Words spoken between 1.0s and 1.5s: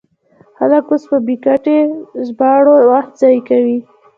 په بې